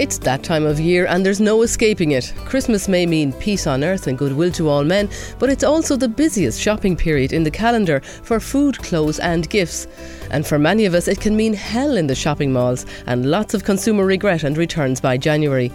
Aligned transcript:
It's 0.00 0.16
that 0.20 0.42
time 0.42 0.64
of 0.64 0.80
year 0.80 1.04
and 1.04 1.26
there's 1.26 1.42
no 1.42 1.60
escaping 1.60 2.12
it. 2.12 2.32
Christmas 2.46 2.88
may 2.88 3.04
mean 3.04 3.34
peace 3.34 3.66
on 3.66 3.84
earth 3.84 4.06
and 4.06 4.16
goodwill 4.16 4.50
to 4.52 4.66
all 4.66 4.82
men, 4.82 5.10
but 5.38 5.50
it's 5.50 5.62
also 5.62 5.94
the 5.94 6.08
busiest 6.08 6.58
shopping 6.58 6.96
period 6.96 7.34
in 7.34 7.44
the 7.44 7.50
calendar 7.50 8.00
for 8.00 8.40
food, 8.40 8.78
clothes, 8.78 9.18
and 9.18 9.50
gifts. 9.50 9.86
And 10.30 10.46
for 10.46 10.58
many 10.58 10.86
of 10.86 10.94
us, 10.94 11.06
it 11.06 11.20
can 11.20 11.36
mean 11.36 11.52
hell 11.52 11.98
in 11.98 12.06
the 12.06 12.14
shopping 12.14 12.50
malls 12.50 12.86
and 13.06 13.30
lots 13.30 13.52
of 13.52 13.64
consumer 13.64 14.06
regret 14.06 14.42
and 14.42 14.56
returns 14.56 15.02
by 15.02 15.18
January. 15.18 15.70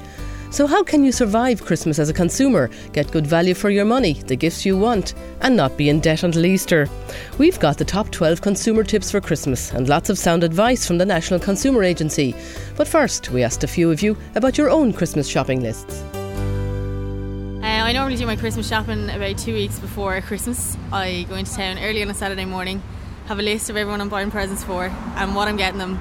So, 0.55 0.65
how 0.67 0.85
can 0.85 1.03
you 1.03 1.11
survive 1.11 1.65
Christmas 1.65 1.99
as 1.99 2.07
a 2.07 2.13
consumer, 2.13 2.69
get 2.93 3.11
good 3.11 3.27
value 3.27 3.53
for 3.53 3.69
your 3.69 3.83
money, 3.83 4.13
the 4.13 4.37
gifts 4.37 4.65
you 4.65 4.77
want, 4.77 5.13
and 5.41 5.53
not 5.53 5.75
be 5.75 5.89
in 5.89 5.99
debt 5.99 6.23
until 6.23 6.45
Easter? 6.45 6.87
We've 7.37 7.59
got 7.59 7.77
the 7.77 7.83
top 7.83 8.09
12 8.09 8.39
consumer 8.39 8.85
tips 8.85 9.11
for 9.11 9.19
Christmas 9.19 9.73
and 9.73 9.89
lots 9.89 10.09
of 10.09 10.17
sound 10.17 10.45
advice 10.45 10.87
from 10.87 10.97
the 10.97 11.05
National 11.05 11.41
Consumer 11.41 11.83
Agency. 11.83 12.33
But 12.77 12.87
first, 12.87 13.31
we 13.31 13.43
asked 13.43 13.65
a 13.65 13.67
few 13.67 13.91
of 13.91 14.01
you 14.01 14.15
about 14.35 14.57
your 14.57 14.69
own 14.69 14.93
Christmas 14.93 15.27
shopping 15.27 15.61
lists. 15.61 16.01
Uh, 16.13 17.83
I 17.83 17.91
normally 17.91 18.15
do 18.15 18.25
my 18.25 18.37
Christmas 18.37 18.69
shopping 18.69 19.09
about 19.09 19.37
two 19.37 19.55
weeks 19.55 19.77
before 19.79 20.21
Christmas. 20.21 20.77
I 20.89 21.25
go 21.27 21.35
into 21.35 21.53
town 21.53 21.79
early 21.79 22.01
on 22.01 22.09
a 22.09 22.13
Saturday 22.13 22.45
morning, 22.45 22.81
have 23.25 23.39
a 23.39 23.43
list 23.43 23.69
of 23.69 23.75
everyone 23.75 23.99
I'm 23.99 24.07
buying 24.07 24.31
presents 24.31 24.63
for 24.63 24.85
and 24.85 25.35
what 25.35 25.49
I'm 25.49 25.57
getting 25.57 25.79
them, 25.79 25.99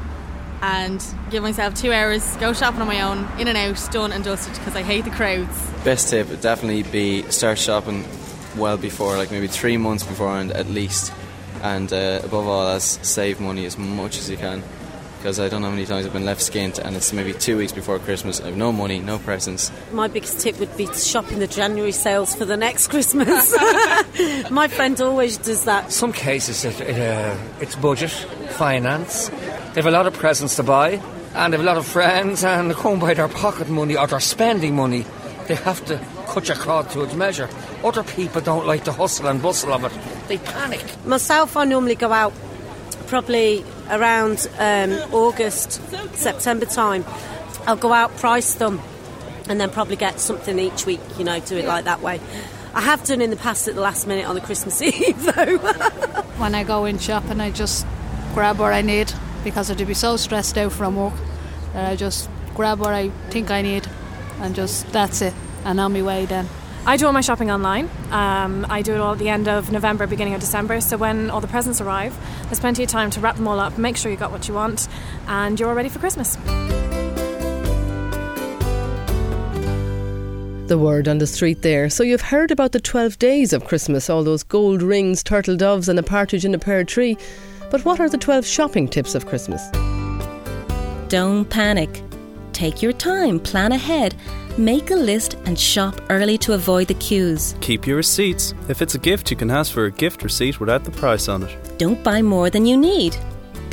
and 0.62 1.04
give 1.30 1.42
myself 1.42 1.74
two 1.74 1.92
hours, 1.92 2.36
go 2.36 2.52
shopping 2.52 2.80
on 2.80 2.86
my 2.86 3.00
own, 3.02 3.28
in 3.38 3.48
and 3.48 3.56
out, 3.56 3.88
done 3.92 4.12
and 4.12 4.24
dusted 4.24 4.54
because 4.54 4.76
I 4.76 4.82
hate 4.82 5.04
the 5.04 5.10
crowds. 5.10 5.70
Best 5.84 6.10
tip 6.10 6.28
would 6.30 6.40
definitely 6.40 6.82
be 6.84 7.22
start 7.30 7.58
shopping 7.58 8.04
well 8.56 8.76
before, 8.76 9.16
like 9.16 9.30
maybe 9.30 9.46
three 9.46 9.76
months 9.76 10.04
beforehand 10.04 10.52
at 10.52 10.68
least, 10.68 11.12
and 11.62 11.92
uh, 11.92 12.20
above 12.24 12.46
all, 12.46 12.68
as 12.68 12.84
save 12.84 13.40
money 13.40 13.66
as 13.66 13.76
much 13.78 14.18
as 14.18 14.30
you 14.30 14.36
can. 14.36 14.62
Because 15.18 15.40
I 15.40 15.48
don't 15.48 15.62
know 15.62 15.68
how 15.68 15.74
many 15.74 15.86
times 15.86 16.04
I've 16.04 16.12
been 16.12 16.26
left 16.26 16.42
skint, 16.42 16.78
and 16.78 16.94
it's 16.96 17.10
maybe 17.10 17.32
two 17.32 17.56
weeks 17.56 17.72
before 17.72 17.98
Christmas. 17.98 18.42
I 18.42 18.46
have 18.48 18.58
no 18.58 18.72
money, 18.72 18.98
no 18.98 19.18
presents. 19.18 19.72
My 19.90 20.06
biggest 20.06 20.40
tip 20.40 20.60
would 20.60 20.76
be 20.76 20.86
to 20.86 20.94
shop 20.98 21.32
in 21.32 21.38
the 21.38 21.46
January 21.46 21.92
sales 21.92 22.34
for 22.34 22.44
the 22.44 22.58
next 22.58 22.88
Christmas. 22.88 23.50
My 24.50 24.68
friend 24.68 25.00
always 25.00 25.38
does 25.38 25.64
that. 25.64 25.92
Some 25.92 26.12
cases 26.12 26.66
it, 26.66 26.78
it, 26.78 27.00
uh, 27.00 27.38
it's 27.58 27.74
budget, 27.74 28.10
finance. 28.10 29.30
They 29.74 29.80
have 29.80 29.86
a 29.86 29.90
lot 29.90 30.06
of 30.06 30.14
presents 30.14 30.54
to 30.54 30.62
buy, 30.62 31.02
and 31.34 31.52
they 31.52 31.56
have 31.56 31.66
a 31.66 31.68
lot 31.68 31.76
of 31.78 31.84
friends, 31.84 32.44
and 32.44 32.70
they 32.70 32.74
come 32.74 33.00
by 33.00 33.12
their 33.12 33.26
pocket 33.26 33.68
money 33.68 33.96
or 33.96 34.06
their 34.06 34.20
spending 34.20 34.76
money. 34.76 35.04
They 35.48 35.56
have 35.56 35.84
to 35.86 36.00
cut 36.28 36.46
your 36.46 36.56
cloth 36.56 36.92
to 36.92 37.02
its 37.02 37.14
measure. 37.14 37.48
Other 37.82 38.04
people 38.04 38.40
don't 38.40 38.68
like 38.68 38.84
the 38.84 38.92
hustle 38.92 39.26
and 39.26 39.42
bustle 39.42 39.72
of 39.72 39.82
it. 39.84 40.28
They 40.28 40.38
panic. 40.38 40.80
Myself, 41.04 41.56
I 41.56 41.64
normally 41.64 41.96
go 41.96 42.12
out 42.12 42.32
probably 43.08 43.64
around 43.90 44.48
um, 44.60 44.92
August, 45.12 45.82
September 46.14 46.66
time. 46.66 47.04
I'll 47.66 47.74
go 47.74 47.92
out, 47.92 48.16
price 48.18 48.54
them, 48.54 48.80
and 49.48 49.60
then 49.60 49.70
probably 49.70 49.96
get 49.96 50.20
something 50.20 50.56
each 50.56 50.86
week, 50.86 51.00
you 51.18 51.24
know, 51.24 51.40
do 51.40 51.56
it 51.56 51.64
like 51.64 51.86
that 51.86 52.00
way. 52.00 52.20
I 52.74 52.80
have 52.80 53.02
done 53.02 53.20
in 53.20 53.30
the 53.30 53.36
past 53.36 53.66
at 53.66 53.74
the 53.74 53.80
last 53.80 54.06
minute 54.06 54.28
on 54.28 54.36
the 54.36 54.40
Christmas 54.40 54.80
Eve, 54.82 55.20
though. 55.34 55.58
when 56.38 56.54
I 56.54 56.62
go 56.62 56.84
in 56.84 56.98
shopping, 57.00 57.40
I 57.40 57.50
just 57.50 57.84
grab 58.34 58.60
what 58.60 58.72
I 58.72 58.80
need 58.80 59.12
because 59.44 59.70
I'd 59.70 59.86
be 59.86 59.94
so 59.94 60.16
stressed 60.16 60.58
out 60.58 60.72
from 60.72 60.96
work 60.96 61.14
that 61.74 61.92
I 61.92 61.96
just 61.96 62.28
grab 62.54 62.80
what 62.80 62.94
I 62.94 63.10
think 63.30 63.50
I 63.50 63.62
need 63.62 63.86
and 64.40 64.54
just 64.54 64.90
that's 64.92 65.22
it, 65.22 65.34
and 65.64 65.78
on 65.78 65.92
my 65.92 66.02
way 66.02 66.26
then. 66.26 66.48
I 66.86 66.98
do 66.98 67.06
all 67.06 67.14
my 67.14 67.22
shopping 67.22 67.50
online. 67.50 67.88
Um, 68.10 68.66
I 68.68 68.82
do 68.82 68.92
it 68.92 69.00
all 69.00 69.12
at 69.12 69.18
the 69.18 69.30
end 69.30 69.48
of 69.48 69.72
November, 69.72 70.06
beginning 70.06 70.34
of 70.34 70.40
December. 70.40 70.82
So 70.82 70.98
when 70.98 71.30
all 71.30 71.40
the 71.40 71.46
presents 71.46 71.80
arrive, 71.80 72.14
there's 72.44 72.60
plenty 72.60 72.82
of 72.82 72.90
time 72.90 73.08
to 73.12 73.20
wrap 73.20 73.36
them 73.36 73.48
all 73.48 73.58
up, 73.58 73.78
make 73.78 73.96
sure 73.96 74.10
you 74.10 74.18
got 74.18 74.30
what 74.30 74.48
you 74.48 74.54
want, 74.54 74.86
and 75.26 75.58
you're 75.58 75.70
all 75.70 75.74
ready 75.74 75.88
for 75.88 75.98
Christmas. 75.98 76.36
The 80.66 80.78
word 80.78 81.08
on 81.08 81.18
the 81.18 81.26
street 81.26 81.62
there. 81.62 81.88
So 81.88 82.02
you've 82.02 82.20
heard 82.20 82.50
about 82.50 82.72
the 82.72 82.80
12 82.80 83.18
days 83.18 83.54
of 83.54 83.64
Christmas, 83.64 84.10
all 84.10 84.22
those 84.22 84.42
gold 84.42 84.82
rings, 84.82 85.22
turtle 85.22 85.56
doves, 85.56 85.88
and 85.88 85.98
a 85.98 86.02
partridge 86.02 86.44
in 86.44 86.54
a 86.54 86.58
pear 86.58 86.84
tree. 86.84 87.16
But 87.74 87.84
what 87.84 87.98
are 87.98 88.08
the 88.08 88.16
12 88.16 88.46
shopping 88.46 88.86
tips 88.86 89.16
of 89.16 89.26
Christmas? 89.26 89.68
Don't 91.08 91.44
panic. 91.44 92.02
Take 92.52 92.82
your 92.82 92.92
time, 92.92 93.40
plan 93.40 93.72
ahead, 93.72 94.14
make 94.56 94.92
a 94.92 94.94
list, 94.94 95.34
and 95.44 95.58
shop 95.58 96.00
early 96.08 96.38
to 96.38 96.52
avoid 96.52 96.86
the 96.86 96.94
queues. 96.94 97.56
Keep 97.60 97.84
your 97.84 97.96
receipts. 97.96 98.54
If 98.68 98.80
it's 98.80 98.94
a 98.94 98.98
gift, 99.00 99.28
you 99.32 99.36
can 99.36 99.50
ask 99.50 99.72
for 99.72 99.86
a 99.86 99.90
gift 99.90 100.22
receipt 100.22 100.60
without 100.60 100.84
the 100.84 100.92
price 100.92 101.26
on 101.26 101.42
it. 101.42 101.76
Don't 101.76 102.00
buy 102.04 102.22
more 102.22 102.48
than 102.48 102.64
you 102.64 102.76
need. 102.76 103.16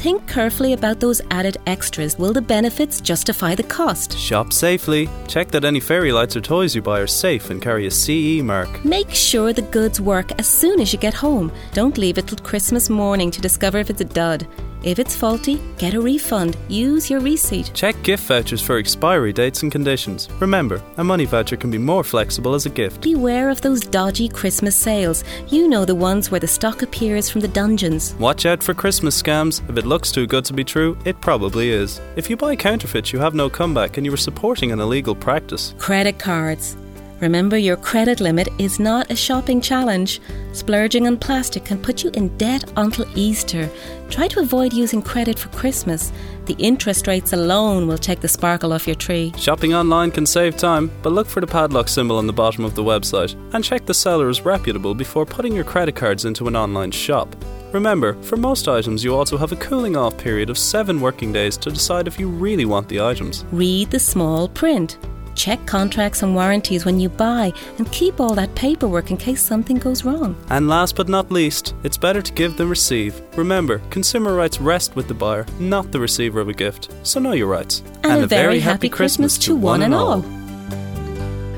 Think 0.02 0.28
carefully 0.28 0.74
about 0.74 1.00
those 1.00 1.22
added 1.30 1.58
extras. 1.68 2.18
Will 2.18 2.34
the 2.34 2.42
benefits 2.42 3.02
justify 3.02 3.54
the 3.54 3.62
cost? 3.62 4.18
Shop 4.18 4.52
safely. 4.52 5.08
Check 5.28 5.52
that 5.52 5.64
any 5.64 5.80
fairy 5.80 6.12
lights 6.12 6.36
or 6.36 6.42
toys 6.42 6.74
you 6.74 6.82
buy 6.82 7.02
are 7.02 7.06
safe 7.06 7.52
and 7.52 7.62
carry 7.62 7.86
a 7.86 7.92
CE 7.92 8.42
mark. 8.42 8.84
Make 8.84 9.12
sure 9.12 9.54
the 9.54 9.62
goods 9.62 10.02
work 10.02 10.32
as 10.40 10.48
soon 10.48 10.82
as 10.82 10.92
you 10.92 10.98
get 10.98 11.14
home. 11.14 11.52
Don't 11.74 12.00
leave 12.00 12.18
it 12.18 12.26
till 12.26 12.40
Christmas 12.40 12.90
morning 12.90 13.30
to 13.30 13.42
discover 13.42 13.78
if 13.78 13.92
it's 13.92 14.02
a 14.02 14.06
dud. 14.06 14.48
If 14.84 14.98
it's 14.98 15.16
faulty, 15.16 15.62
get 15.78 15.94
a 15.94 16.02
refund. 16.02 16.58
Use 16.68 17.08
your 17.08 17.20
receipt. 17.20 17.70
Check 17.76 18.02
gift 18.02 18.24
vouchers 18.24 18.62
for 18.62 18.78
expiry 18.78 19.32
dates 19.32 19.62
and 19.62 19.72
conditions. 19.72 20.28
Remember, 20.40 20.82
a 20.98 21.04
money 21.04 21.26
voucher 21.26 21.56
can 21.56 21.70
be 21.70 21.78
more 21.78 22.04
flexible 22.04 22.56
as 22.56 22.66
a 22.66 22.70
gift. 22.70 23.02
Beware 23.02 23.52
of 23.52 23.62
those 23.62 23.82
dodgy 23.82 24.28
Christmas 24.28 24.76
sales. 24.76 25.24
You 25.50 25.68
know 25.68 25.86
the 25.86 25.94
ones 25.94 26.32
where 26.32 26.40
the 26.40 26.48
stock 26.48 26.82
appears 26.82 27.30
from 27.30 27.42
the 27.42 27.48
dungeons. 27.48 28.16
Watch 28.16 28.48
out 28.48 28.64
for 28.64 28.74
Christmas 28.74 29.22
scams. 29.22 29.62
If 29.70 29.78
it 29.78 29.86
looks 29.86 30.12
too 30.12 30.26
good 30.26 30.46
to 30.46 30.54
be 30.54 30.64
true, 30.64 30.98
it 31.06 31.22
probably 31.22 31.70
is. 31.70 32.02
If 32.16 32.28
you 32.28 32.36
buy 32.36 32.56
counterfeit, 32.56 33.14
you 33.14 33.20
have 33.20 33.36
no 33.36 33.52
comeback 33.52 33.98
and 33.98 34.06
you 34.06 34.14
are 34.14 34.18
supporting 34.18 34.72
an 34.72 34.80
illegal 34.80 35.14
practice. 35.14 35.76
Credit 35.78 36.18
cards. 36.18 36.76
Remember, 37.22 37.56
your 37.56 37.78
credit 37.78 38.20
limit 38.20 38.50
is 38.58 38.80
not 38.80 39.12
a 39.12 39.16
shopping 39.16 39.62
challenge. 39.62 40.20
Splurging 40.54 41.06
on 41.06 41.18
plastic 41.18 41.64
can 41.64 41.78
put 41.78 42.04
you 42.04 42.10
in 42.16 42.36
debt 42.38 42.72
until 42.76 43.06
Easter. 43.16 43.70
Try 44.10 44.28
to 44.30 44.40
avoid 44.40 44.74
using 44.74 45.04
credit 45.04 45.38
for 45.38 45.50
Christmas. 45.50 46.12
The 46.48 46.56
interest 46.56 47.06
rates 47.06 47.32
alone 47.32 47.88
will 47.88 48.00
take 48.00 48.22
the 48.22 48.28
sparkle 48.28 48.74
off 48.74 48.88
your 48.88 48.96
tree. 48.96 49.32
Shopping 49.38 49.76
online 49.76 50.10
can 50.10 50.26
save 50.26 50.58
time, 50.58 50.92
but 51.04 51.14
look 51.14 51.28
for 51.28 51.42
the 51.42 51.48
padlock 51.48 51.90
symbol 51.90 52.18
on 52.18 52.26
the 52.26 52.34
bottom 52.34 52.66
of 52.66 52.74
the 52.74 52.84
website 52.84 53.36
and 53.54 53.64
check 53.64 53.86
the 53.86 53.94
seller 53.94 54.28
is 54.28 54.42
reputable 54.42 54.96
before 54.96 55.26
putting 55.26 55.54
your 55.54 55.64
credit 55.64 55.96
cards 55.96 56.26
into 56.26 56.48
an 56.48 56.56
online 56.56 56.90
shop. 56.90 57.36
Remember, 57.72 58.22
for 58.24 58.36
most 58.36 58.68
items, 58.68 59.04
you 59.04 59.16
also 59.16 59.38
have 59.38 59.52
a 59.52 59.58
cooling 59.58 59.96
off 59.96 60.18
period 60.18 60.50
of 60.50 60.58
seven 60.58 61.00
working 61.00 61.32
days 61.32 61.56
to 61.58 61.70
decide 61.70 62.08
if 62.08 62.20
you 62.20 62.28
really 62.28 62.66
want 62.66 62.90
the 62.90 63.00
items. 63.00 63.46
Read 63.52 63.92
the 63.92 64.00
small 64.00 64.50
print. 64.50 64.98
Check 65.42 65.66
contracts 65.66 66.22
and 66.22 66.36
warranties 66.36 66.86
when 66.86 67.00
you 67.00 67.10
buy 67.10 67.52
and 67.80 67.92
keep 67.92 68.20
all 68.20 68.36
that 68.36 68.54
paperwork 68.54 69.10
in 69.10 69.18
case 69.18 69.42
something 69.42 69.78
goes 69.78 70.06
wrong. 70.06 70.36
And 70.52 70.68
last 70.68 70.96
but 70.96 71.10
not 71.10 71.32
least, 71.32 71.74
it's 71.84 71.98
better 71.98 72.22
to 72.22 72.32
give 72.34 72.58
than 72.58 72.70
receive. 72.70 73.20
Remember, 73.36 73.80
consumer 73.90 74.36
rights 74.36 74.62
rest 74.62 74.96
with 74.96 75.08
the 75.08 75.16
buyer, 75.16 75.48
not 75.60 75.92
the 75.92 76.00
receiver 76.00 76.42
of 76.42 76.50
a 76.50 76.54
gift. 76.54 76.94
So 77.02 77.20
know 77.20 77.32
your 77.32 77.48
rights. 77.48 77.80
And, 78.04 78.12
and 78.12 78.24
a, 78.26 78.28
very, 78.28 78.44
very 78.44 78.60
happy, 78.60 78.72
happy 78.72 78.90
Christmas, 78.90 79.36
Christmas 79.36 79.46
to 79.48 79.56
one 79.56 79.82
and 79.82 79.96
all. 79.96 80.24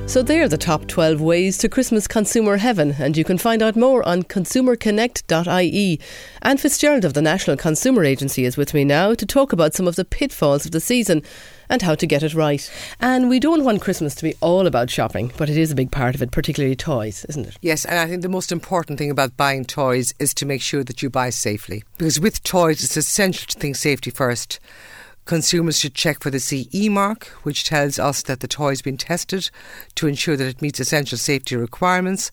So 0.06 0.22
they're 0.22 0.47
the 0.47 0.58
top 0.58 0.86
12 0.88 1.22
ways 1.22 1.58
to 1.58 1.69
Christmas 1.69 2.08
consumer 2.08 2.58
heaven, 2.58 2.96
and 3.00 3.18
you 3.18 3.24
can 3.24 3.40
find 3.40 3.64
out 3.64 3.75
more 3.75 4.08
on 4.08 4.22
consumerconnect.ie. 4.24 6.00
Ann 6.44 6.58
Fitzgerald 6.58 7.03
of 7.03 7.16
the 7.16 7.22
National 7.22 7.58
Consumer 7.58 8.03
Agency 8.03 8.46
is 8.46 8.56
with 8.56 8.75
me 8.75 8.84
now 8.84 9.16
to 9.16 9.25
talk 9.25 9.53
about 9.53 9.74
some 9.74 9.88
of 9.88 9.96
the 9.96 10.06
pitfalls 10.06 10.66
of 10.66 10.72
the 10.72 10.80
season 10.80 11.24
and 11.68 11.81
how 11.81 11.96
to 11.96 12.06
get 12.06 12.22
it 12.22 12.36
right. 12.36 12.69
And 13.00 13.28
we 13.28 13.40
don't 13.40 13.64
want 13.64 13.81
Christmas 13.81 14.14
to 14.16 14.24
be 14.24 14.36
all 14.40 14.68
about 14.68 14.91
shopping, 14.91 15.31
but 15.36 15.50
it 15.50 15.58
is 15.58 15.72
a 15.72 15.75
big 15.75 15.91
part 15.91 16.14
of 16.14 16.22
it, 16.22 16.31
particularly 16.31 16.75
toys, 16.75 17.25
isn't 17.30 17.47
it? 17.47 17.58
Yes, 17.62 17.84
and 17.84 17.97
I 17.97 18.06
think 18.06 18.22
the 18.22 18.30
most 18.30 18.52
important 18.52 19.00
thing 19.00 19.09
about 19.09 19.35
buying 19.35 19.66
toys 19.66 20.14
is 20.20 20.35
to 20.35 20.46
make 20.46 20.62
sure 20.62 20.84
that 20.84 21.02
you 21.02 21.09
buy 21.09 21.31
safely. 21.31 21.84
Because 21.97 22.20
with 22.20 22.44
toys, 22.44 22.84
it's 22.84 22.97
essential 22.97 23.47
to 23.47 23.58
think 23.58 23.78
safety 23.78 24.12
first. 24.12 24.59
Consumers 25.25 25.79
should 25.79 25.95
check 25.95 26.22
for 26.22 26.29
the 26.29 26.39
CE 26.39 26.90
mark, 26.90 27.28
which 27.43 27.64
tells 27.64 27.97
us 27.97 28.22
that 28.23 28.41
the 28.41 28.47
toy 28.47 28.70
has 28.70 28.81
been 28.81 28.97
tested 28.97 29.49
to 29.96 30.08
ensure 30.08 30.35
that 30.35 30.47
it 30.47 30.61
meets 30.61 30.81
essential 30.81 31.17
safety 31.17 31.55
requirements. 31.55 32.29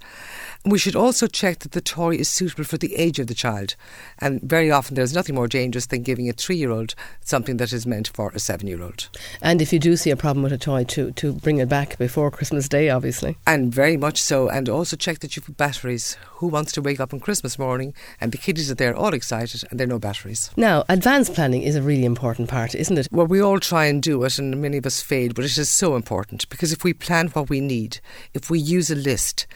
We 0.64 0.78
should 0.78 0.96
also 0.96 1.26
check 1.26 1.60
that 1.60 1.72
the 1.72 1.80
toy 1.80 2.16
is 2.16 2.28
suitable 2.28 2.64
for 2.64 2.76
the 2.76 2.94
age 2.96 3.18
of 3.18 3.28
the 3.28 3.34
child. 3.34 3.76
And 4.18 4.42
very 4.42 4.70
often 4.70 4.94
there's 4.94 5.14
nothing 5.14 5.34
more 5.34 5.48
dangerous 5.48 5.86
than 5.86 6.02
giving 6.02 6.28
a 6.28 6.34
three 6.34 6.56
year 6.56 6.70
old 6.70 6.94
something 7.22 7.56
that 7.56 7.72
is 7.72 7.86
meant 7.86 8.08
for 8.08 8.30
a 8.34 8.38
seven 8.38 8.66
year 8.66 8.82
old. 8.82 9.08
And 9.40 9.62
if 9.62 9.72
you 9.72 9.78
do 9.78 9.96
see 9.96 10.10
a 10.10 10.16
problem 10.16 10.42
with 10.42 10.52
a 10.52 10.58
toy, 10.58 10.84
to, 10.84 11.12
to 11.12 11.32
bring 11.32 11.58
it 11.58 11.68
back 11.68 11.96
before 11.98 12.30
Christmas 12.30 12.68
Day, 12.68 12.90
obviously. 12.90 13.38
And 13.46 13.74
very 13.74 13.96
much 13.96 14.20
so. 14.20 14.48
And 14.48 14.68
also 14.68 14.96
check 14.96 15.20
that 15.20 15.34
you've 15.34 15.46
got 15.46 15.56
batteries. 15.56 16.18
Who 16.34 16.48
wants 16.48 16.72
to 16.72 16.82
wake 16.82 17.00
up 17.00 17.12
on 17.12 17.20
Christmas 17.20 17.58
morning 17.58 17.94
and 18.20 18.32
the 18.32 18.38
kiddies 18.38 18.70
are 18.70 18.74
there 18.74 18.94
all 18.94 19.14
excited 19.14 19.64
and 19.70 19.78
there 19.78 19.86
are 19.86 19.88
no 19.88 19.98
batteries? 19.98 20.50
Now, 20.56 20.84
advanced 20.88 21.34
planning 21.34 21.62
is 21.62 21.76
a 21.76 21.82
really 21.82 22.04
important 22.04 22.48
part, 22.48 22.74
isn't 22.74 22.98
it? 22.98 23.08
Well, 23.10 23.26
we 23.26 23.40
all 23.40 23.60
try 23.60 23.86
and 23.86 24.02
do 24.02 24.22
it, 24.24 24.38
and 24.38 24.60
many 24.60 24.78
of 24.78 24.86
us 24.86 25.00
fail, 25.00 25.32
but 25.34 25.44
it 25.44 25.56
is 25.58 25.70
so 25.70 25.96
important 25.96 26.48
because 26.48 26.72
if 26.72 26.84
we 26.84 26.92
plan 26.92 27.28
what 27.28 27.48
we 27.48 27.60
need, 27.60 28.00
if 28.34 28.50
we 28.50 28.58
use 28.58 28.90
a 28.90 28.94
list, 28.94 29.46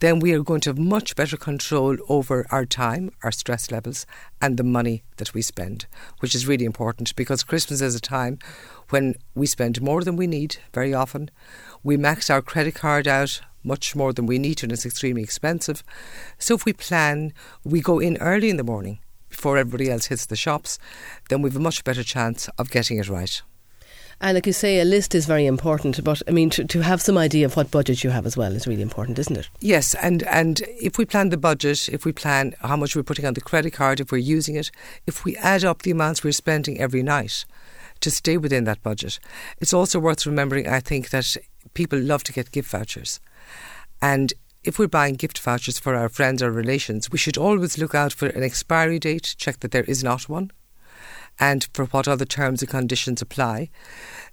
then 0.00 0.20
we 0.20 0.32
are 0.32 0.42
going 0.42 0.53
going 0.54 0.60
to 0.60 0.70
have 0.70 0.78
much 0.78 1.16
better 1.16 1.36
control 1.36 1.96
over 2.08 2.46
our 2.52 2.64
time, 2.64 3.10
our 3.24 3.32
stress 3.32 3.72
levels, 3.72 4.06
and 4.40 4.56
the 4.56 4.62
money 4.62 5.02
that 5.16 5.34
we 5.34 5.42
spend, 5.42 5.86
which 6.20 6.32
is 6.32 6.46
really 6.46 6.64
important 6.64 7.16
because 7.16 7.42
Christmas 7.42 7.80
is 7.80 7.96
a 7.96 8.00
time 8.00 8.38
when 8.90 9.16
we 9.34 9.46
spend 9.48 9.82
more 9.82 10.04
than 10.04 10.14
we 10.14 10.28
need 10.28 10.58
very 10.72 10.94
often. 10.94 11.28
We 11.82 11.96
max 11.96 12.30
our 12.30 12.40
credit 12.40 12.76
card 12.76 13.08
out 13.08 13.40
much 13.64 13.96
more 13.96 14.12
than 14.12 14.26
we 14.26 14.38
need 14.38 14.62
and 14.62 14.70
it's 14.70 14.86
extremely 14.86 15.24
expensive. 15.24 15.82
So 16.38 16.54
if 16.54 16.64
we 16.64 16.72
plan, 16.72 17.32
we 17.64 17.80
go 17.80 17.98
in 17.98 18.16
early 18.18 18.48
in 18.48 18.56
the 18.56 18.62
morning 18.62 19.00
before 19.30 19.58
everybody 19.58 19.90
else 19.90 20.06
hits 20.06 20.26
the 20.26 20.36
shops, 20.36 20.78
then 21.30 21.42
we've 21.42 21.56
a 21.56 21.58
much 21.58 21.82
better 21.82 22.04
chance 22.04 22.48
of 22.58 22.70
getting 22.70 22.98
it 22.98 23.08
right. 23.08 23.42
And 24.20 24.34
like 24.34 24.46
you 24.46 24.52
say, 24.52 24.80
a 24.80 24.84
list 24.84 25.14
is 25.14 25.26
very 25.26 25.46
important, 25.46 26.02
but 26.04 26.22
I 26.28 26.30
mean, 26.30 26.50
to, 26.50 26.64
to 26.64 26.80
have 26.82 27.02
some 27.02 27.18
idea 27.18 27.46
of 27.46 27.56
what 27.56 27.70
budget 27.70 28.04
you 28.04 28.10
have 28.10 28.26
as 28.26 28.36
well 28.36 28.52
is 28.52 28.66
really 28.66 28.82
important, 28.82 29.18
isn't 29.18 29.36
it? 29.36 29.48
Yes, 29.60 29.94
and, 29.94 30.22
and 30.24 30.60
if 30.80 30.98
we 30.98 31.04
plan 31.04 31.30
the 31.30 31.36
budget, 31.36 31.88
if 31.88 32.04
we 32.04 32.12
plan 32.12 32.54
how 32.60 32.76
much 32.76 32.94
we're 32.94 33.02
putting 33.02 33.26
on 33.26 33.34
the 33.34 33.40
credit 33.40 33.72
card, 33.72 34.00
if 34.00 34.12
we're 34.12 34.18
using 34.18 34.56
it, 34.56 34.70
if 35.06 35.24
we 35.24 35.36
add 35.36 35.64
up 35.64 35.82
the 35.82 35.90
amounts 35.90 36.22
we're 36.22 36.32
spending 36.32 36.80
every 36.80 37.02
night 37.02 37.44
to 38.00 38.10
stay 38.10 38.36
within 38.36 38.64
that 38.64 38.82
budget, 38.82 39.18
it's 39.58 39.72
also 39.72 39.98
worth 39.98 40.26
remembering, 40.26 40.68
I 40.68 40.80
think, 40.80 41.10
that 41.10 41.36
people 41.74 41.98
love 41.98 42.24
to 42.24 42.32
get 42.32 42.52
gift 42.52 42.70
vouchers. 42.70 43.20
And 44.00 44.32
if 44.62 44.78
we're 44.78 44.88
buying 44.88 45.14
gift 45.14 45.38
vouchers 45.38 45.78
for 45.78 45.94
our 45.94 46.08
friends 46.08 46.42
or 46.42 46.50
relations, 46.50 47.10
we 47.10 47.18
should 47.18 47.36
always 47.36 47.78
look 47.78 47.94
out 47.94 48.12
for 48.12 48.28
an 48.28 48.42
expiry 48.42 48.98
date, 48.98 49.34
check 49.36 49.60
that 49.60 49.72
there 49.72 49.84
is 49.84 50.02
not 50.02 50.28
one 50.28 50.50
and 51.40 51.68
for 51.72 51.86
what 51.86 52.08
other 52.08 52.24
terms 52.24 52.62
and 52.62 52.70
conditions 52.70 53.22
apply. 53.22 53.70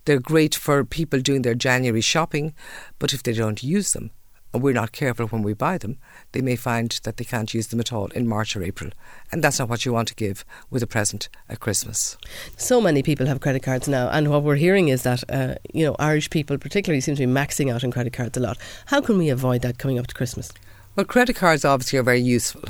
They're 0.05 0.19
great 0.19 0.55
for 0.55 0.83
people 0.83 1.19
doing 1.19 1.41
their 1.41 1.55
January 1.55 2.01
shopping, 2.01 2.53
but 2.99 3.13
if 3.13 3.23
they 3.23 3.33
don't 3.33 3.63
use 3.63 3.93
them, 3.93 4.11
and 4.53 4.61
we're 4.61 4.73
not 4.73 4.91
careful 4.91 5.27
when 5.27 5.43
we 5.43 5.53
buy 5.53 5.77
them, 5.77 5.97
they 6.33 6.41
may 6.41 6.55
find 6.55 6.99
that 7.03 7.17
they 7.17 7.23
can't 7.23 7.53
use 7.53 7.67
them 7.67 7.79
at 7.79 7.93
all 7.93 8.07
in 8.07 8.27
March 8.27 8.55
or 8.55 8.63
April. 8.63 8.91
And 9.31 9.43
that's 9.43 9.59
not 9.59 9.69
what 9.69 9.85
you 9.85 9.93
want 9.93 10.09
to 10.09 10.15
give 10.15 10.43
with 10.69 10.83
a 10.83 10.87
present 10.87 11.29
at 11.47 11.59
Christmas. 11.59 12.17
So 12.57 12.81
many 12.81 13.01
people 13.01 13.27
have 13.27 13.39
credit 13.39 13.63
cards 13.63 13.87
now, 13.87 14.09
and 14.09 14.29
what 14.29 14.43
we're 14.43 14.55
hearing 14.55 14.89
is 14.89 15.03
that, 15.03 15.23
uh, 15.29 15.55
you 15.73 15.85
know, 15.85 15.95
Irish 15.99 16.29
people 16.29 16.57
particularly 16.57 17.01
seem 17.01 17.15
to 17.15 17.25
be 17.25 17.31
maxing 17.31 17.73
out 17.73 17.83
on 17.83 17.91
credit 17.91 18.13
cards 18.13 18.37
a 18.37 18.41
lot. 18.41 18.57
How 18.87 18.99
can 18.99 19.17
we 19.17 19.29
avoid 19.29 19.61
that 19.61 19.77
coming 19.77 19.97
up 19.97 20.07
to 20.07 20.15
Christmas? 20.15 20.51
Well, 20.95 21.05
credit 21.05 21.37
cards 21.37 21.63
obviously 21.63 21.99
are 21.99 22.03
very 22.03 22.19
useful, 22.19 22.63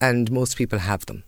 and 0.00 0.32
most 0.32 0.56
people 0.56 0.80
have 0.80 1.06
them. 1.06 1.22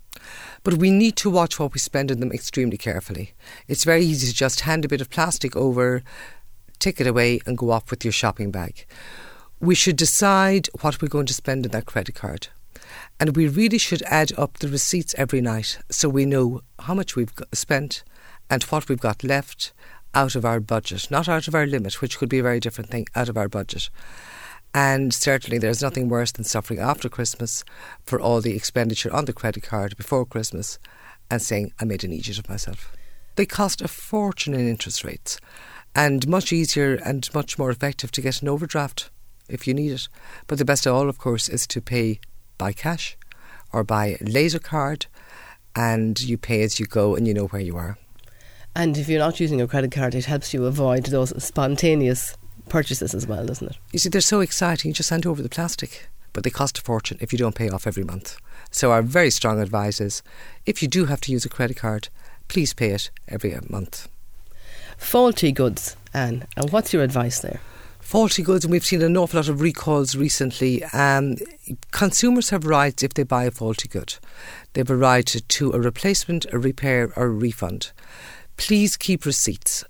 But 0.63 0.75
we 0.75 0.91
need 0.91 1.17
to 1.17 1.31
watch 1.31 1.59
what 1.59 1.73
we 1.73 1.81
spend 1.81 2.11
on 2.11 2.21
them 2.21 2.33
extremely 2.33 2.77
carefully. 2.77 3.33
It's 3.67 3.85
very 3.85 4.05
easy 4.05 4.27
to 4.29 4.35
just 4.35 4.61
hand 4.61 4.85
a 4.85 4.89
bit 4.89 5.01
of 5.01 5.11
plastic 5.11 5.57
over, 5.57 6.03
take 6.79 7.01
it 7.01 7.07
away, 7.07 7.41
and 7.47 7.57
go 7.57 7.71
off 7.71 7.91
with 7.91 8.05
your 8.05 8.13
shopping 8.13 8.51
bag. 8.51 8.87
We 9.59 9.75
should 9.75 9.97
decide 9.97 10.69
what 10.81 11.01
we're 11.01 11.09
going 11.09 11.27
to 11.27 11.35
spend 11.35 11.67
on 11.67 11.73
that 11.73 11.87
credit 11.87 12.15
card. 12.15 12.49
And 13.19 13.37
we 13.37 13.49
really 13.49 13.79
should 13.79 14.03
add 14.03 14.33
up 14.39 14.59
the 14.59 14.69
receipts 14.69 15.15
every 15.17 15.41
night 15.41 15.79
so 15.91 16.09
we 16.09 16.25
know 16.25 16.63
how 16.81 16.95
much 16.95 17.17
we've 17.17 17.33
spent 17.53 18.03
and 18.49 18.63
what 18.65 18.89
we've 18.89 19.01
got 19.01 19.23
left 19.23 19.73
out 20.15 20.35
of 20.35 20.45
our 20.45 20.61
budget, 20.61 21.11
not 21.11 21.29
out 21.29 21.47
of 21.47 21.55
our 21.55 21.67
limit, 21.67 22.01
which 22.01 22.19
could 22.19 22.29
be 22.29 22.39
a 22.39 22.43
very 22.43 22.61
different 22.61 22.91
thing, 22.91 23.07
out 23.15 23.29
of 23.29 23.37
our 23.37 23.49
budget. 23.49 23.91
And 24.73 25.13
certainly, 25.13 25.59
there's 25.59 25.83
nothing 25.83 26.09
worse 26.09 26.33
than 26.33 26.45
suffering 26.45 26.79
after 26.79 27.09
Christmas 27.09 27.65
for 28.05 28.21
all 28.21 28.41
the 28.41 28.55
expenditure 28.55 29.13
on 29.13 29.25
the 29.25 29.33
credit 29.33 29.65
card 29.65 29.97
before 29.97 30.25
Christmas 30.25 30.79
and 31.31 31.43
saying, 31.43 31.73
I 31.81 31.85
made 31.85 32.05
an 32.05 32.13
idiot 32.13 32.39
of 32.39 32.49
myself. 32.49 32.93
They 33.37 33.47
cost 33.47 33.83
a 33.83 33.89
fortune 33.89 34.55
in 34.55 34.69
interest 34.69 35.03
rates 35.05 35.41
and 35.95 36.29
much 36.29 36.53
easier 36.53 36.95
and 36.95 37.29
much 37.35 37.59
more 37.59 37.71
effective 37.71 38.13
to 38.13 38.21
get 38.21 38.43
an 38.43 38.49
overdraft 38.49 39.11
if 39.49 39.67
you 39.67 39.75
need 39.75 39.93
it. 39.93 40.09
But 40.47 40.59
the 40.59 40.65
best 40.65 40.87
of 40.87 40.95
all, 40.95 41.09
of 41.09 41.19
course, 41.19 41.49
is 41.49 41.67
to 41.69 41.81
pay 41.81 42.21
by 42.59 42.73
cash 42.73 43.17
or 43.73 43.85
by 43.85 44.17
laser 44.21 44.59
card 44.59 45.07
and 45.75 46.19
you 46.21 46.37
pay 46.37 46.63
as 46.63 46.81
you 46.81 46.87
go 46.87 47.15
and 47.15 47.27
you 47.27 47.35
know 47.35 47.47
where 47.47 47.63
you 47.63 47.77
are. 47.77 47.99
And 48.75 48.97
if 48.97 49.09
you're 49.09 49.19
not 49.19 49.41
using 49.41 49.61
a 49.61 49.67
credit 49.67 49.91
card, 49.91 50.15
it 50.15 50.27
helps 50.27 50.55
you 50.55 50.65
avoid 50.67 51.07
those 51.07 51.43
spontaneous 51.43 52.37
purchases 52.71 53.15
as 53.15 53.27
well, 53.27 53.45
doesn't 53.45 53.71
it? 53.71 53.77
You 53.93 53.99
see, 53.99 54.09
they're 54.09 54.21
so 54.21 54.41
exciting. 54.41 54.89
You 54.89 54.95
just 54.95 55.11
hand 55.11 55.27
over 55.27 55.43
the 55.43 55.49
plastic, 55.49 56.09
but 56.33 56.45
they 56.45 56.51
cost 56.51 56.79
a 56.79 56.83
fortune 56.83 57.19
if 57.21 57.33
you 57.33 57.39
don't 57.39 57.55
pay 57.55 57.69
off 57.69 57.87
every 57.87 58.05
month. 58.05 58.39
So, 58.71 58.93
our 58.93 59.03
very 59.03 59.31
strong 59.31 59.61
advice 59.61 60.01
is 60.01 60.23
if 60.65 60.81
you 60.83 60.89
do 60.89 61.07
have 61.07 61.21
to 61.23 61.33
use 61.33 61.45
a 61.45 61.51
credit 61.51 61.77
card, 61.77 62.09
please 62.49 62.73
pay 62.73 62.91
it 62.91 63.11
every 63.29 63.55
month. 63.69 64.09
Faulty 64.97 65.53
goods, 65.53 65.97
Ann, 66.15 66.47
and 66.57 66.71
what's 66.71 66.93
your 66.93 67.03
advice 67.03 67.41
there? 67.41 67.61
faulty 68.11 68.43
goods, 68.43 68.65
and 68.65 68.73
we've 68.73 68.85
seen 68.85 69.03
an 69.03 69.17
awful 69.17 69.39
lot 69.39 69.49
of 69.49 69.61
recalls 69.61 70.17
recently. 70.17 70.83
Um, 70.87 71.37
consumers 71.93 72.51
have 72.51 72.67
rights 72.67 73.05
if 73.05 73.15
they 73.15 73.23
buy 73.23 73.45
a 73.45 73.53
faulty 73.53 73.87
good. 73.87 74.17
They 74.73 74.81
have 74.81 74.91
a 74.91 74.97
right 74.97 75.37
to 75.47 75.73
a 75.73 75.81
replacement, 75.81 76.45
a 76.53 76.59
repair, 76.59 77.13
or 77.15 77.27
a 77.27 77.31
refund. 77.31 77.93
Please 78.57 78.97
keep 78.97 79.25
receipts 79.25 79.85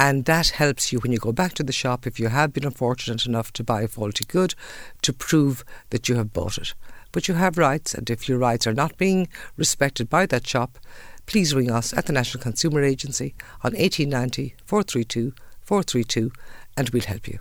and 0.00 0.24
that 0.24 0.48
helps 0.48 0.92
you 0.92 0.98
when 1.00 1.12
you 1.12 1.18
go 1.18 1.30
back 1.30 1.52
to 1.52 1.62
the 1.62 1.74
shop 1.74 2.06
if 2.06 2.18
you 2.18 2.28
have 2.28 2.54
been 2.54 2.64
unfortunate 2.64 3.26
enough 3.26 3.52
to 3.52 3.62
buy 3.62 3.82
a 3.82 3.88
faulty 3.88 4.24
good 4.24 4.54
to 5.02 5.12
prove 5.12 5.62
that 5.90 6.08
you 6.08 6.14
have 6.14 6.32
bought 6.32 6.56
it. 6.56 6.72
But 7.12 7.28
you 7.28 7.34
have 7.34 7.58
rights, 7.58 7.92
and 7.92 8.08
if 8.08 8.26
your 8.26 8.38
rights 8.38 8.66
are 8.66 8.72
not 8.72 8.96
being 8.96 9.28
respected 9.58 10.08
by 10.08 10.24
that 10.26 10.46
shop, 10.46 10.78
please 11.26 11.54
ring 11.54 11.70
us 11.70 11.92
at 11.92 12.06
the 12.06 12.14
National 12.14 12.42
Consumer 12.42 12.82
Agency 12.82 13.34
on 13.62 13.74
1890 13.74 14.54
432 14.64 15.34
432 15.60 16.32
and 16.78 16.88
we'll 16.88 17.02
help 17.02 17.28
you. 17.28 17.38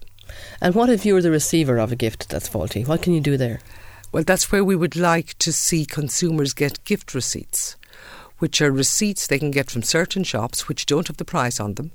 And 0.60 0.76
what 0.76 0.90
if 0.90 1.06
you're 1.06 1.22
the 1.22 1.32
receiver 1.32 1.78
of 1.78 1.94
a 1.94 1.96
gift 1.96 2.28
that's 2.28 2.50
faulty? 2.50 2.84
What 2.84 3.02
can 3.02 3.14
you 3.14 3.22
do 3.22 3.38
there? 3.38 3.62
Well, 4.12 4.26
that's 4.26 4.52
where 4.52 4.66
we 4.66 4.76
would 4.76 4.98
like 4.98 5.38
to 5.38 5.54
see 5.54 5.86
consumers 5.86 6.54
get 6.54 6.84
gift 6.84 7.14
receipts 7.14 7.78
which 8.40 8.62
are 8.62 8.72
receipts 8.72 9.28
they 9.28 9.40
can 9.40 9.52
get 9.52 9.70
from 9.70 9.84
certain 9.84 10.24
shops 10.24 10.68
which 10.68 10.86
don't 10.86 11.08
have 11.08 11.18
the 11.18 11.26
price 11.26 11.60
on 11.60 11.76
them, 11.76 11.92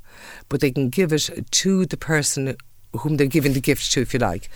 but 0.49 0.61
they 0.61 0.71
can 0.71 0.89
give 0.89 1.13
it 1.13 1.31
to 1.51 1.87
the 1.87 1.97
person 1.97 2.57
whom 2.99 3.17
they're 3.17 3.27
giving 3.27 3.55
the 3.55 3.61
gift 3.61 3.91
to, 3.93 4.01
if 4.01 4.15
you 4.15 4.21
like. 4.21 4.49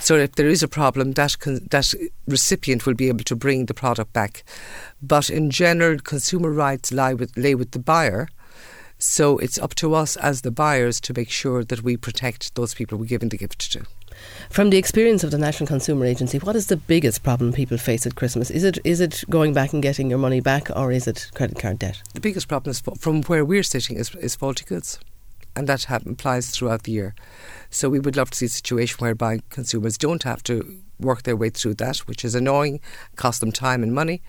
So 0.00 0.16
if 0.16 0.32
there 0.32 0.48
is 0.48 0.62
a 0.62 0.68
problem, 0.68 1.12
that 1.12 1.38
con- 1.38 1.66
that 1.70 1.94
recipient 2.26 2.86
will 2.86 2.94
be 2.94 3.08
able 3.08 3.24
to 3.24 3.36
bring 3.36 3.66
the 3.66 3.74
product 3.74 4.12
back. 4.12 4.44
But 5.02 5.30
in 5.30 5.50
general, 5.50 5.98
consumer 5.98 6.50
rights 6.50 6.92
lie 6.92 7.14
with 7.14 7.36
lay 7.36 7.54
with 7.54 7.70
the 7.70 7.78
buyer. 7.78 8.28
So 8.98 9.38
it's 9.38 9.58
up 9.58 9.74
to 9.76 9.94
us 9.94 10.16
as 10.16 10.42
the 10.42 10.50
buyers 10.50 11.00
to 11.02 11.14
make 11.14 11.30
sure 11.30 11.64
that 11.64 11.82
we 11.82 11.96
protect 11.96 12.54
those 12.54 12.74
people 12.74 12.96
we're 12.96 13.06
giving 13.06 13.28
the 13.28 13.38
gift 13.38 13.70
to. 13.72 13.84
From 14.50 14.70
the 14.70 14.76
experience 14.76 15.24
of 15.24 15.30
the 15.30 15.38
National 15.38 15.66
Consumer 15.66 16.06
Agency, 16.06 16.38
what 16.38 16.56
is 16.56 16.66
the 16.66 16.76
biggest 16.76 17.22
problem 17.22 17.52
people 17.52 17.78
face 17.78 18.06
at 18.06 18.14
Christmas? 18.14 18.50
Is 18.50 18.64
it 18.64 18.78
is 18.84 19.00
it 19.00 19.24
going 19.28 19.52
back 19.52 19.72
and 19.72 19.82
getting 19.82 20.10
your 20.10 20.18
money 20.18 20.40
back, 20.40 20.70
or 20.76 20.92
is 20.92 21.06
it 21.06 21.30
credit 21.34 21.58
card 21.58 21.78
debt? 21.78 22.02
The 22.14 22.20
biggest 22.20 22.48
problem 22.48 22.70
is 22.70 22.82
from 22.98 23.22
where 23.24 23.44
we're 23.44 23.62
sitting 23.62 23.96
is, 23.96 24.14
is 24.16 24.36
faulty 24.36 24.64
goods, 24.64 24.98
and 25.56 25.66
that 25.68 25.88
applies 25.90 26.50
throughout 26.50 26.84
the 26.84 26.92
year. 26.92 27.14
So 27.70 27.88
we 27.88 28.00
would 28.00 28.16
love 28.16 28.30
to 28.30 28.38
see 28.38 28.46
a 28.46 28.48
situation 28.48 28.98
whereby 28.98 29.40
consumers 29.50 29.98
don't 29.98 30.22
have 30.22 30.42
to 30.44 30.80
work 31.00 31.22
their 31.24 31.36
way 31.36 31.50
through 31.50 31.74
that, 31.74 31.98
which 31.98 32.24
is 32.24 32.34
annoying, 32.34 32.80
cost 33.16 33.40
them 33.40 33.52
time 33.52 33.82
and 33.82 33.92
money. 33.92 34.22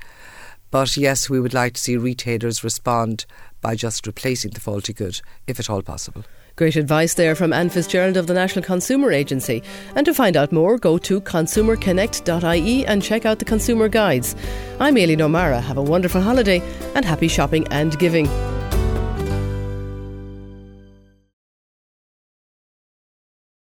But 0.71 0.97
yes, 0.97 1.29
we 1.29 1.39
would 1.39 1.53
like 1.53 1.73
to 1.75 1.81
see 1.81 1.95
retailers 1.95 2.63
respond 2.63 3.25
by 3.61 3.75
just 3.75 4.05
replacing 4.05 4.51
the 4.51 4.59
faulty 4.59 4.93
good, 4.93 5.21
if 5.47 5.59
at 5.59 5.69
all 5.69 5.81
possible. 5.81 6.25
Great 6.57 6.77
advice 6.77 7.15
there 7.15 7.35
from 7.35 7.51
Ann 7.51 7.69
Fitzgerald 7.69 8.15
of 8.15 8.27
the 8.27 8.33
National 8.33 8.63
Consumer 8.63 9.11
Agency. 9.11 9.61
And 9.93 10.05
to 10.05 10.13
find 10.13 10.37
out 10.37 10.53
more, 10.53 10.77
go 10.77 10.97
to 10.99 11.19
consumerconnect.ie 11.19 12.85
and 12.85 13.03
check 13.03 13.25
out 13.25 13.39
the 13.39 13.45
consumer 13.45 13.89
guides. 13.89 14.37
I'm 14.79 14.97
Aileen 14.97 15.21
O'Meara. 15.21 15.59
Have 15.59 15.77
a 15.77 15.83
wonderful 15.83 16.21
holiday 16.21 16.61
and 16.95 17.03
happy 17.03 17.27
shopping 17.27 17.67
and 17.71 17.99
giving. 17.99 18.29